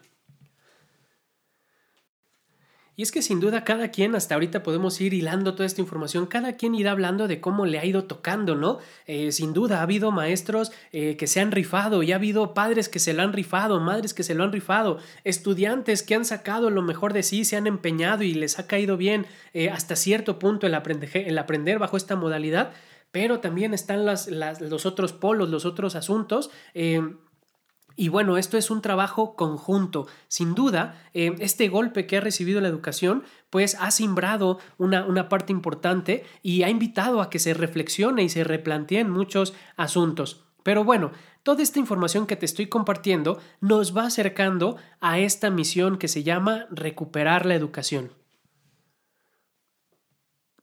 Y 2.99 3.01
es 3.01 3.13
que 3.13 3.21
sin 3.21 3.39
duda 3.39 3.63
cada 3.63 3.91
quien, 3.91 4.13
hasta 4.13 4.35
ahorita 4.35 4.61
podemos 4.61 4.99
ir 4.99 5.13
hilando 5.13 5.53
toda 5.53 5.65
esta 5.65 5.79
información, 5.79 6.25
cada 6.25 6.57
quien 6.57 6.75
irá 6.75 6.91
hablando 6.91 7.29
de 7.29 7.39
cómo 7.39 7.65
le 7.65 7.79
ha 7.79 7.85
ido 7.85 8.03
tocando, 8.03 8.55
¿no? 8.55 8.79
Eh, 9.07 9.31
sin 9.31 9.53
duda 9.53 9.79
ha 9.79 9.83
habido 9.83 10.11
maestros 10.11 10.73
eh, 10.91 11.15
que 11.15 11.25
se 11.25 11.39
han 11.39 11.53
rifado 11.53 12.03
y 12.03 12.11
ha 12.11 12.15
habido 12.15 12.53
padres 12.53 12.89
que 12.89 12.99
se 12.99 13.13
lo 13.13 13.21
han 13.23 13.31
rifado, 13.31 13.79
madres 13.79 14.13
que 14.13 14.23
se 14.23 14.35
lo 14.35 14.43
han 14.43 14.51
rifado, 14.51 14.97
estudiantes 15.23 16.03
que 16.03 16.13
han 16.13 16.25
sacado 16.25 16.69
lo 16.71 16.81
mejor 16.81 17.13
de 17.13 17.23
sí, 17.23 17.45
se 17.45 17.55
han 17.55 17.67
empeñado 17.67 18.23
y 18.23 18.33
les 18.33 18.59
ha 18.59 18.67
caído 18.67 18.97
bien 18.97 19.27
eh, 19.53 19.69
hasta 19.69 19.95
cierto 19.95 20.37
punto 20.37 20.67
el, 20.67 20.75
aprender 20.75 21.79
bajo 21.79 21.95
esta 21.95 22.17
modalidad, 22.17 22.73
pero 23.11 23.39
también 23.39 23.73
están 23.73 24.05
las, 24.05 24.27
los 24.27 24.85
otros 24.85 25.13
polos, 25.13 25.49
los 25.49 25.63
otros 25.63 25.95
asuntos. 25.95 26.51
Y 27.99 28.07
bueno, 28.07 28.37
esto 28.37 28.57
es 28.57 28.71
un 28.71 28.81
trabajo 28.81 29.35
conjunto. 29.35 30.07
Sin 30.29 30.55
duda, 30.55 31.03
eh, 31.13 31.35
este 31.39 31.67
golpe 31.67 32.07
que 32.07 32.15
ha 32.15 32.21
recibido 32.21 32.61
la 32.61 32.69
educación, 32.69 33.25
pues 33.49 33.75
ha 33.77 33.91
simbrado 33.91 34.57
una, 34.77 35.05
una, 35.05 35.27
parte 35.27 35.51
importante 35.51 36.23
y 36.41 36.63
ha 36.63 36.69
invitado 36.69 37.19
a 37.19 37.29
que 37.29 37.39
se 37.39 37.53
reflexione 37.53 38.23
y 38.23 38.29
se 38.29 38.45
replanteen 38.45 39.09
muchos 39.09 39.53
asuntos. 39.75 40.45
Pero 40.63 40.85
bueno, 40.85 41.11
toda 41.43 41.61
esta 41.61 41.79
información 41.79 42.25
que 42.25 42.37
te 42.37 42.45
estoy 42.45 42.67
compartiendo 42.67 43.41
nos 43.59 43.93
va 43.97 44.05
acercando 44.05 44.77
a 45.01 45.19
esta 45.19 45.49
misión 45.49 45.97
que 45.97 46.07
se 46.07 46.23
llama 46.23 46.67
recuperar 46.71 47.45
la 47.45 47.55
educación. 47.55 48.13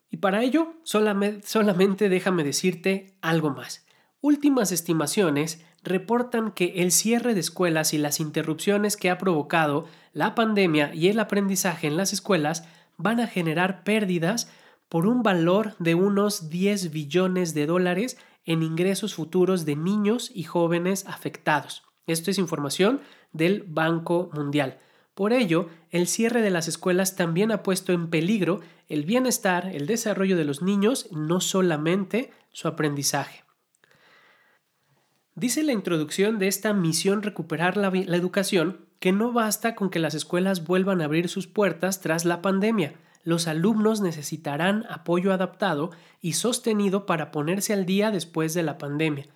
Y 0.08 0.16
para 0.16 0.42
ello, 0.42 0.72
solamente, 0.84 1.46
solamente 1.46 2.08
déjame 2.08 2.44
decirte 2.44 3.18
algo 3.20 3.50
más. 3.50 3.84
Últimas 4.22 4.72
estimaciones 4.72 5.62
reportan 5.86 6.50
que 6.50 6.82
el 6.82 6.92
cierre 6.92 7.32
de 7.32 7.40
escuelas 7.40 7.94
y 7.94 7.98
las 7.98 8.20
interrupciones 8.20 8.96
que 8.96 9.08
ha 9.08 9.18
provocado 9.18 9.86
la 10.12 10.34
pandemia 10.34 10.94
y 10.94 11.08
el 11.08 11.18
aprendizaje 11.18 11.86
en 11.86 11.96
las 11.96 12.12
escuelas 12.12 12.68
van 12.98 13.20
a 13.20 13.26
generar 13.26 13.84
pérdidas 13.84 14.50
por 14.88 15.06
un 15.06 15.22
valor 15.22 15.74
de 15.78 15.94
unos 15.94 16.50
10 16.50 16.90
billones 16.90 17.54
de 17.54 17.66
dólares 17.66 18.18
en 18.44 18.62
ingresos 18.62 19.14
futuros 19.14 19.64
de 19.64 19.76
niños 19.76 20.30
y 20.34 20.44
jóvenes 20.44 21.06
afectados. 21.06 21.82
Esto 22.06 22.30
es 22.30 22.38
información 22.38 23.00
del 23.32 23.64
Banco 23.66 24.30
Mundial. 24.32 24.78
Por 25.14 25.32
ello, 25.32 25.68
el 25.90 26.06
cierre 26.06 26.42
de 26.42 26.50
las 26.50 26.68
escuelas 26.68 27.16
también 27.16 27.50
ha 27.50 27.62
puesto 27.62 27.92
en 27.92 28.10
peligro 28.10 28.60
el 28.88 29.04
bienestar, 29.04 29.70
el 29.74 29.86
desarrollo 29.86 30.36
de 30.36 30.44
los 30.44 30.62
niños, 30.62 31.08
no 31.10 31.40
solamente 31.40 32.32
su 32.52 32.68
aprendizaje. 32.68 33.45
Dice 35.36 35.62
la 35.62 35.72
introducción 35.72 36.38
de 36.38 36.48
esta 36.48 36.72
misión 36.72 37.20
recuperar 37.20 37.76
la, 37.76 37.88
educación 37.88 38.80
que 39.00 39.12
no 39.12 39.34
basta 39.34 39.74
con 39.74 39.90
que 39.90 39.98
las 39.98 40.14
escuelas 40.14 40.66
vuelvan 40.66 41.02
a 41.02 41.04
abrir 41.04 41.28
sus 41.28 41.46
puertas 41.46 42.00
tras 42.00 42.24
la 42.24 42.40
pandemia. 42.40 42.94
Los 43.22 43.46
alumnos 43.46 44.00
necesitarán 44.00 44.86
apoyo 44.88 45.34
adaptado 45.34 45.90
y 46.22 46.32
sostenido 46.32 47.04
para 47.04 47.32
ponerse 47.32 47.74
al 47.74 47.84
día 47.84 48.10
después 48.10 48.54
de 48.54 48.62
la 48.62 48.78
pandemia. 48.78 49.26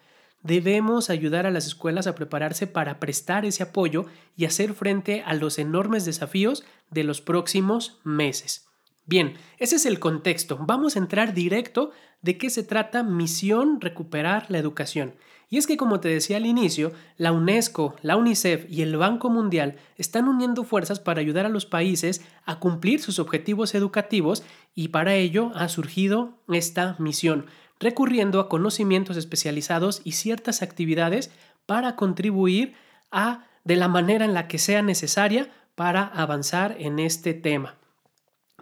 Debemos 0.42 1.10
ayudar 1.10 1.44
a 1.44 1.50
las 1.50 1.66
escuelas 1.66 2.06
a 2.06 2.14
prepararse 2.14 2.66
para 2.66 2.98
prestar 2.98 3.44
ese 3.44 3.62
apoyo 3.62 4.06
y 4.38 4.46
hacer 4.46 4.72
frente 4.72 5.22
a 5.26 5.34
los 5.34 5.58
enormes 5.58 6.06
desafíos 6.06 6.64
de 6.90 7.04
los 7.04 7.20
próximos 7.20 8.00
meses. 8.04 8.70
Bien, 9.04 9.34
ese 9.58 9.76
es 9.76 9.84
el 9.84 9.98
contexto. 9.98 10.56
Vamos 10.66 10.96
a 10.96 11.00
entrar 11.00 11.34
directo 11.34 11.90
de 12.22 12.38
qué 12.38 12.48
se 12.48 12.62
trata 12.62 13.02
Misión 13.02 13.82
Recuperar 13.82 14.46
la 14.48 14.56
Educación. 14.56 15.14
Y 15.52 15.58
es 15.58 15.66
que, 15.66 15.76
como 15.76 15.98
te 15.98 16.08
decía 16.08 16.36
al 16.36 16.46
inicio, 16.46 16.92
la 17.16 17.32
UNESCO, 17.32 17.96
la 18.02 18.16
UNICEF 18.16 18.70
y 18.70 18.82
el 18.82 18.96
Banco 18.96 19.30
Mundial 19.30 19.76
están 19.96 20.28
uniendo 20.28 20.62
fuerzas 20.62 21.00
para 21.00 21.20
ayudar 21.20 21.44
a 21.44 21.48
los 21.48 21.66
países 21.66 22.22
a 22.44 22.60
cumplir 22.60 23.02
sus 23.02 23.18
objetivos 23.18 23.74
educativos 23.74 24.44
y 24.76 24.88
para 24.88 25.16
ello 25.16 25.50
ha 25.56 25.68
surgido 25.68 26.38
esta 26.48 26.94
misión, 27.00 27.46
recurriendo 27.80 28.38
a 28.38 28.48
conocimientos 28.48 29.16
especializados 29.16 30.02
y 30.04 30.12
ciertas 30.12 30.62
actividades 30.62 31.32
para 31.66 31.96
contribuir 31.96 32.74
a 33.10 33.44
de 33.64 33.74
la 33.74 33.88
manera 33.88 34.24
en 34.24 34.34
la 34.34 34.46
que 34.46 34.58
sea 34.58 34.82
necesaria 34.82 35.50
para 35.74 36.04
avanzar 36.04 36.76
en 36.78 37.00
este 37.00 37.34
tema. 37.34 37.74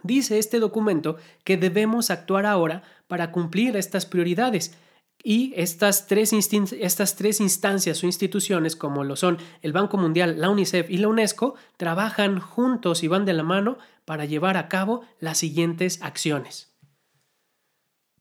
Dice 0.01 0.39
este 0.39 0.59
documento 0.59 1.17
que 1.43 1.55
debemos 1.55 2.09
actuar 2.09 2.47
ahora 2.47 2.81
para 3.07 3.31
cumplir 3.31 3.75
estas 3.77 4.07
prioridades 4.07 4.75
y 5.23 5.53
estas 5.55 6.07
tres, 6.07 6.33
estas 6.33 7.15
tres 7.15 7.41
instancias 7.41 8.03
o 8.03 8.05
instituciones, 8.05 8.75
como 8.75 9.03
lo 9.03 9.15
son 9.15 9.37
el 9.61 9.73
Banco 9.73 9.97
Mundial, 9.97 10.39
la 10.39 10.49
UNICEF 10.49 10.89
y 10.89 10.97
la 10.97 11.09
UNESCO, 11.09 11.55
trabajan 11.77 12.39
juntos 12.39 13.03
y 13.03 13.07
van 13.07 13.25
de 13.25 13.33
la 13.33 13.43
mano 13.43 13.77
para 14.05 14.25
llevar 14.25 14.57
a 14.57 14.69
cabo 14.69 15.01
las 15.19 15.37
siguientes 15.37 16.01
acciones. 16.01 16.73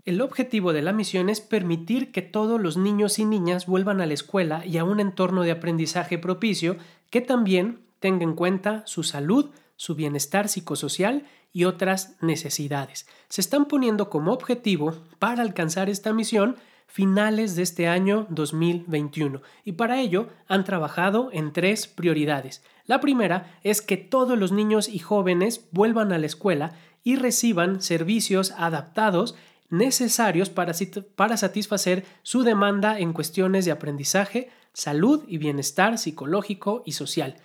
El 0.05 0.23
objetivo 0.23 0.73
de 0.73 0.83
la 0.83 0.93
misión 0.93 1.29
es 1.29 1.41
permitir 1.41 2.13
que 2.13 2.23
todos 2.23 2.61
los 2.61 2.77
niños 2.77 3.19
y 3.19 3.25
niñas 3.25 3.67
vuelvan 3.67 4.01
a 4.01 4.07
la 4.07 4.15
escuela 4.15 4.65
y 4.65 4.79
a 4.79 4.85
un 4.85 5.01
entorno 5.01 5.43
de 5.43 5.51
aprendizaje 5.51 6.19
propicio 6.19 6.79
que 7.11 7.21
también 7.21 7.81
tenga 8.01 8.25
en 8.25 8.35
cuenta 8.35 8.83
su 8.87 9.03
salud, 9.03 9.51
su 9.77 9.95
bienestar 9.95 10.49
psicosocial 10.49 11.27
y 11.53 11.65
otras 11.65 12.17
necesidades. 12.21 13.07
Se 13.29 13.41
están 13.41 13.67
poniendo 13.67 14.09
como 14.09 14.33
objetivo 14.33 14.95
para 15.19 15.43
alcanzar 15.43 15.91
esta 15.91 16.13
misión 16.13 16.57
finales 16.89 17.55
de 17.55 17.63
este 17.63 17.87
año 17.87 18.27
2021 18.31 19.43
y 19.65 19.73
para 19.73 20.01
ello 20.01 20.31
han 20.49 20.65
trabajado 20.65 21.29
en 21.33 21.53
tres 21.53 21.87
prioridades. 21.87 22.65
La 22.87 22.99
primera 23.01 23.55
es 23.63 23.83
que 23.83 23.99
todos 23.99 24.37
los 24.37 24.51
niños 24.51 24.89
y 24.89 24.99
jóvenes 24.99 25.69
vuelvan 25.71 26.13
a 26.13 26.19
la 26.19 26.27
escuela 26.27 26.73
y 27.05 27.17
reciban 27.17 27.83
servicios 27.83 28.53
adaptados 28.57 29.37
necesarios 29.69 30.49
para, 30.49 30.73
para 31.15 31.37
satisfacer 31.37 32.05
su 32.23 32.43
demanda 32.43 32.99
en 32.99 33.13
cuestiones 33.13 33.67
de 33.67 33.71
aprendizaje, 33.71 34.51
salud 34.73 35.25
y 35.29 35.37
bienestar 35.37 35.99
psicológico 35.99 36.83
y 36.87 36.93
social. 36.93 37.37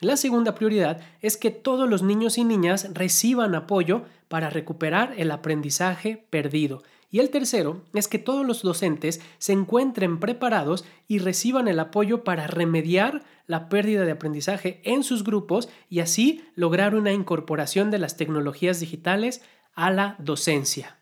La 0.00 0.16
segunda 0.16 0.54
prioridad 0.54 1.00
es 1.20 1.36
que 1.36 1.50
todos 1.50 1.88
los 1.88 2.02
niños 2.02 2.38
y 2.38 2.44
niñas 2.44 2.88
reciban 2.92 3.54
apoyo 3.54 4.04
para 4.28 4.50
recuperar 4.50 5.14
el 5.16 5.30
aprendizaje 5.30 6.26
perdido. 6.30 6.82
Y 7.10 7.18
el 7.18 7.30
tercero 7.30 7.82
es 7.92 8.06
que 8.06 8.18
todos 8.18 8.46
los 8.46 8.62
docentes 8.62 9.20
se 9.38 9.52
encuentren 9.52 10.20
preparados 10.20 10.84
y 11.08 11.18
reciban 11.18 11.66
el 11.66 11.80
apoyo 11.80 12.22
para 12.22 12.46
remediar 12.46 13.24
la 13.46 13.68
pérdida 13.68 14.04
de 14.04 14.12
aprendizaje 14.12 14.80
en 14.84 15.02
sus 15.02 15.24
grupos 15.24 15.68
y 15.88 16.00
así 16.00 16.44
lograr 16.54 16.94
una 16.94 17.12
incorporación 17.12 17.90
de 17.90 17.98
las 17.98 18.16
tecnologías 18.16 18.78
digitales 18.78 19.42
a 19.74 19.90
la 19.90 20.14
docencia. 20.20 20.98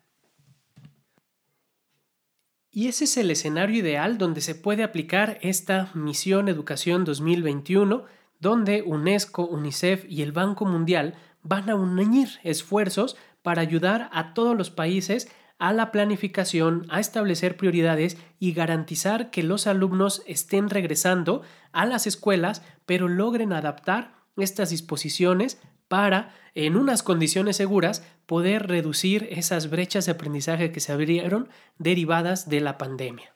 Y 2.70 2.88
ese 2.88 3.04
es 3.04 3.16
el 3.18 3.30
escenario 3.30 3.76
ideal 3.76 4.16
donde 4.16 4.40
se 4.40 4.54
puede 4.54 4.84
aplicar 4.84 5.38
esta 5.42 5.90
Misión 5.94 6.48
Educación 6.48 7.04
2021 7.04 8.04
donde 8.40 8.82
UNESCO, 8.82 9.46
UNICEF 9.46 10.04
y 10.08 10.22
el 10.22 10.32
Banco 10.32 10.64
Mundial 10.64 11.14
van 11.42 11.68
a 11.70 11.74
unir 11.74 12.28
esfuerzos 12.44 13.16
para 13.42 13.62
ayudar 13.62 14.10
a 14.12 14.34
todos 14.34 14.56
los 14.56 14.70
países 14.70 15.28
a 15.58 15.72
la 15.72 15.90
planificación, 15.90 16.86
a 16.88 17.00
establecer 17.00 17.56
prioridades 17.56 18.16
y 18.38 18.52
garantizar 18.52 19.30
que 19.30 19.42
los 19.42 19.66
alumnos 19.66 20.22
estén 20.26 20.70
regresando 20.70 21.42
a 21.72 21.84
las 21.84 22.06
escuelas, 22.06 22.62
pero 22.86 23.08
logren 23.08 23.52
adaptar 23.52 24.14
estas 24.36 24.70
disposiciones 24.70 25.60
para, 25.88 26.34
en 26.54 26.76
unas 26.76 27.02
condiciones 27.02 27.56
seguras, 27.56 28.06
poder 28.26 28.68
reducir 28.68 29.26
esas 29.30 29.70
brechas 29.70 30.06
de 30.06 30.12
aprendizaje 30.12 30.70
que 30.70 30.80
se 30.80 30.92
abrieron 30.92 31.48
derivadas 31.78 32.48
de 32.48 32.60
la 32.60 32.78
pandemia. 32.78 33.34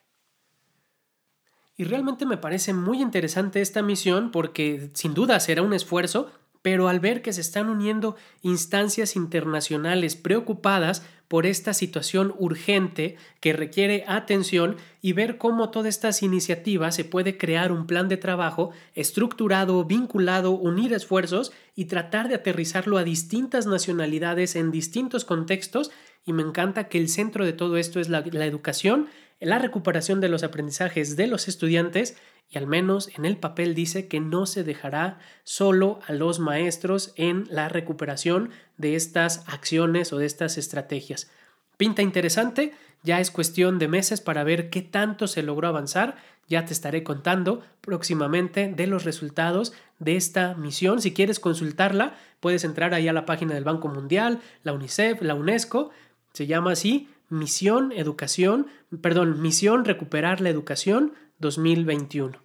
Y 1.75 1.85
realmente 1.85 2.25
me 2.25 2.37
parece 2.37 2.73
muy 2.73 3.01
interesante 3.01 3.59
esta 3.59 3.81
misión 3.81 4.31
porque 4.31 4.91
sin 4.93 5.15
duda 5.15 5.39
será 5.39 5.63
un 5.63 5.73
esfuerzo, 5.73 6.31
pero 6.63 6.87
al 6.87 6.99
ver 6.99 7.21
que 7.21 7.33
se 7.33 7.41
están 7.41 7.69
uniendo 7.69 8.15
instancias 8.41 9.15
internacionales 9.15 10.15
preocupadas 10.15 11.03
por 11.27 11.45
esta 11.45 11.73
situación 11.73 12.33
urgente 12.37 13.17
que 13.39 13.53
requiere 13.53 14.05
atención 14.07 14.77
y 15.01 15.13
ver 15.13 15.37
cómo 15.37 15.71
todas 15.71 15.89
estas 15.89 16.23
iniciativas 16.23 16.95
se 16.95 17.05
puede 17.05 17.37
crear 17.37 17.71
un 17.71 17.85
plan 17.85 18.07
de 18.07 18.17
trabajo 18.17 18.71
estructurado, 18.95 19.83
vinculado, 19.83 20.51
unir 20.51 20.93
esfuerzos 20.93 21.51
y 21.75 21.85
tratar 21.85 22.29
de 22.29 22.35
aterrizarlo 22.35 22.97
a 22.97 23.03
distintas 23.03 23.65
nacionalidades 23.67 24.55
en 24.55 24.71
distintos 24.71 25.25
contextos. 25.25 25.91
Y 26.25 26.33
me 26.33 26.43
encanta 26.43 26.87
que 26.87 26.97
el 26.97 27.09
centro 27.09 27.45
de 27.45 27.53
todo 27.53 27.77
esto 27.77 27.99
es 27.99 28.09
la, 28.09 28.23
la 28.31 28.45
educación 28.45 29.07
la 29.43 29.59
recuperación 29.59 30.21
de 30.21 30.29
los 30.29 30.43
aprendizajes 30.43 31.15
de 31.15 31.27
los 31.27 31.47
estudiantes 31.47 32.15
y 32.53 32.57
al 32.57 32.67
menos 32.67 33.09
en 33.15 33.25
el 33.25 33.37
papel 33.37 33.73
dice 33.73 34.07
que 34.07 34.19
no 34.19 34.45
se 34.45 34.63
dejará 34.63 35.17
solo 35.43 35.99
a 36.07 36.13
los 36.13 36.39
maestros 36.39 37.13
en 37.15 37.45
la 37.49 37.67
recuperación 37.67 38.51
de 38.77 38.95
estas 38.95 39.43
acciones 39.47 40.13
o 40.13 40.19
de 40.19 40.27
estas 40.27 40.57
estrategias. 40.57 41.31
Pinta 41.77 42.03
interesante, 42.03 42.73
ya 43.01 43.19
es 43.19 43.31
cuestión 43.31 43.79
de 43.79 43.87
meses 43.87 44.21
para 44.21 44.43
ver 44.43 44.69
qué 44.69 44.81
tanto 44.81 45.27
se 45.27 45.41
logró 45.41 45.67
avanzar. 45.67 46.15
Ya 46.47 46.65
te 46.65 46.73
estaré 46.73 47.03
contando 47.03 47.61
próximamente 47.81 48.71
de 48.71 48.87
los 48.87 49.03
resultados 49.03 49.73
de 49.97 50.15
esta 50.15 50.53
misión. 50.53 51.01
Si 51.01 51.13
quieres 51.13 51.39
consultarla, 51.39 52.15
puedes 52.39 52.63
entrar 52.63 52.93
ahí 52.93 53.07
a 53.07 53.13
la 53.13 53.25
página 53.25 53.55
del 53.55 53.63
Banco 53.63 53.87
Mundial, 53.87 54.41
la 54.63 54.73
UNICEF, 54.73 55.21
la 55.21 55.33
UNESCO, 55.33 55.89
se 56.33 56.45
llama 56.45 56.71
así, 56.71 57.09
Misión 57.29 57.91
Educación, 57.93 58.67
perdón, 59.01 59.41
Misión 59.41 59.85
Recuperar 59.85 60.39
la 60.39 60.49
Educación 60.49 61.13
2021. 61.43 62.41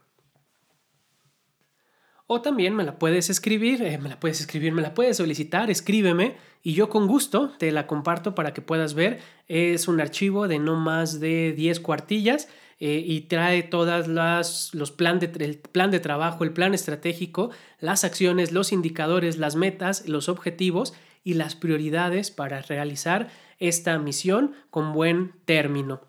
O 2.31 2.43
también 2.43 2.75
me 2.75 2.85
la 2.85 2.99
puedes 2.99 3.31
escribir, 3.31 3.83
eh, 3.83 3.97
me 3.97 4.11
la 4.11 4.21
puedes 4.21 4.41
escribir, 4.41 4.75
me 4.75 4.83
la 4.83 4.93
puedes 4.93 5.17
solicitar, 5.17 5.71
escríbeme 5.71 6.37
y 6.63 6.75
yo 6.75 6.91
con 6.91 7.07
gusto 7.07 7.53
te 7.59 7.73
la 7.73 7.87
comparto 7.87 8.35
para 8.35 8.53
que 8.53 8.61
puedas 8.61 8.93
ver. 8.93 9.21
Es 9.47 9.89
un 9.89 9.99
archivo 9.99 10.47
de 10.47 10.59
no 10.59 10.77
más 10.77 11.21
de 11.21 11.55
10 11.57 11.81
cuartillas 11.81 12.49
eh, 12.81 13.03
y 13.03 13.23
trae 13.23 13.63
todas 13.63 14.09
las 14.09 14.75
los 14.75 14.93
plan 14.93 15.19
de, 15.21 15.33
el 15.43 15.59
plan 15.59 15.91
de 15.91 16.01
trabajo, 16.01 16.45
el 16.45 16.53
plan 16.53 16.75
estratégico, 16.75 17.51
las 17.81 18.05
acciones, 18.05 18.53
los 18.53 18.73
indicadores, 18.73 19.39
las 19.39 19.57
metas, 19.57 20.07
los 20.07 20.29
objetivos 20.29 20.93
y 21.25 21.33
las 21.33 21.55
prioridades 21.55 22.31
para 22.31 22.61
realizar 22.61 23.31
esta 23.59 23.99
misión 23.99 24.53
con 24.69 24.93
buen 24.93 25.33
término. 25.47 26.08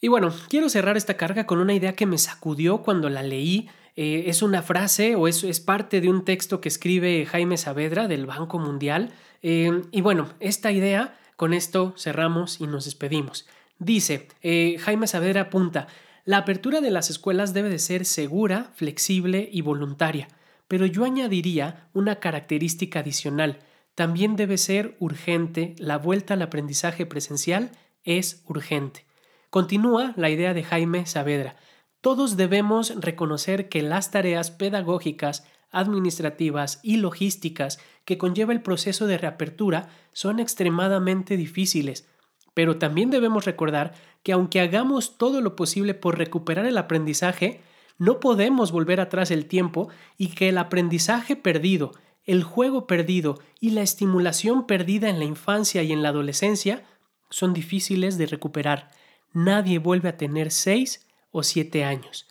Y 0.00 0.08
bueno, 0.08 0.32
quiero 0.48 0.68
cerrar 0.68 0.96
esta 0.96 1.16
carga 1.16 1.46
con 1.46 1.58
una 1.58 1.74
idea 1.74 1.94
que 1.94 2.06
me 2.06 2.18
sacudió 2.18 2.82
cuando 2.82 3.08
la 3.08 3.22
leí. 3.22 3.68
Eh, 3.96 4.24
es 4.26 4.42
una 4.42 4.62
frase 4.62 5.16
o 5.16 5.26
es, 5.26 5.42
es, 5.42 5.58
parte 5.58 6.00
de 6.00 6.08
un 6.08 6.24
texto 6.24 6.60
que 6.60 6.68
escribe 6.68 7.26
Jaime 7.26 7.56
Saavedra 7.56 8.06
del 8.06 8.26
Banco 8.26 8.60
Mundial. 8.60 9.12
Eh, 9.42 9.82
y 9.90 10.00
bueno, 10.00 10.28
esta 10.38 10.70
idea, 10.70 11.18
con 11.34 11.52
esto 11.52 11.94
cerramos 11.96 12.60
y 12.60 12.68
nos 12.68 12.84
despedimos. 12.84 13.48
Dice, 13.80 14.28
eh, 14.42 14.76
Jaime 14.80 15.08
Saavedra 15.08 15.42
apunta, 15.42 15.88
la 16.24 16.38
apertura 16.38 16.80
de 16.80 16.90
las 16.90 17.10
escuelas 17.10 17.52
debe 17.52 17.68
de 17.68 17.78
ser 17.80 18.04
segura, 18.04 18.70
flexible 18.74 19.48
y 19.50 19.62
voluntaria, 19.62 20.28
pero 20.68 20.84
yo 20.86 21.04
añadiría 21.04 21.88
una 21.92 22.16
característica 22.16 23.00
adicional, 23.00 23.60
también 23.94 24.36
debe 24.36 24.58
ser 24.58 24.96
urgente, 25.00 25.74
la 25.78 25.96
vuelta 25.98 26.34
al 26.34 26.42
aprendizaje 26.42 27.06
presencial 27.06 27.70
es 28.04 28.42
urgente. 28.46 29.07
Continúa 29.50 30.12
la 30.16 30.28
idea 30.28 30.52
de 30.52 30.62
Jaime 30.62 31.06
Saavedra. 31.06 31.56
Todos 32.02 32.36
debemos 32.36 32.94
reconocer 33.00 33.70
que 33.70 33.80
las 33.80 34.10
tareas 34.10 34.50
pedagógicas, 34.50 35.46
administrativas 35.70 36.80
y 36.82 36.98
logísticas 36.98 37.78
que 38.04 38.18
conlleva 38.18 38.52
el 38.52 38.60
proceso 38.60 39.06
de 39.06 39.16
reapertura 39.16 39.88
son 40.12 40.38
extremadamente 40.38 41.38
difíciles, 41.38 42.06
pero 42.52 42.76
también 42.76 43.08
debemos 43.08 43.46
recordar 43.46 43.94
que 44.22 44.32
aunque 44.32 44.60
hagamos 44.60 45.16
todo 45.16 45.40
lo 45.40 45.56
posible 45.56 45.94
por 45.94 46.18
recuperar 46.18 46.66
el 46.66 46.76
aprendizaje, 46.76 47.62
no 47.96 48.20
podemos 48.20 48.70
volver 48.70 49.00
atrás 49.00 49.30
el 49.30 49.46
tiempo 49.46 49.88
y 50.18 50.28
que 50.28 50.50
el 50.50 50.58
aprendizaje 50.58 51.36
perdido, 51.36 51.92
el 52.24 52.42
juego 52.42 52.86
perdido 52.86 53.38
y 53.60 53.70
la 53.70 53.80
estimulación 53.80 54.66
perdida 54.66 55.08
en 55.08 55.18
la 55.18 55.24
infancia 55.24 55.82
y 55.82 55.92
en 55.92 56.02
la 56.02 56.10
adolescencia 56.10 56.84
son 57.30 57.54
difíciles 57.54 58.18
de 58.18 58.26
recuperar. 58.26 58.90
Nadie 59.32 59.78
vuelve 59.78 60.08
a 60.08 60.16
tener 60.16 60.50
seis 60.50 61.06
o 61.30 61.42
siete 61.42 61.84
años. 61.84 62.26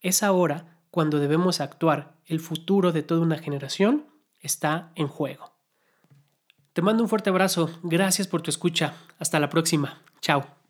Es 0.00 0.22
ahora 0.22 0.78
cuando 0.90 1.18
debemos 1.18 1.60
actuar. 1.60 2.14
El 2.26 2.40
futuro 2.40 2.92
de 2.92 3.02
toda 3.02 3.20
una 3.20 3.38
generación 3.38 4.06
está 4.40 4.92
en 4.94 5.08
juego. 5.08 5.52
Te 6.72 6.82
mando 6.82 7.02
un 7.02 7.08
fuerte 7.08 7.30
abrazo. 7.30 7.70
Gracias 7.82 8.28
por 8.28 8.42
tu 8.42 8.50
escucha. 8.50 8.94
Hasta 9.18 9.40
la 9.40 9.48
próxima. 9.48 10.02
Chao. 10.20 10.63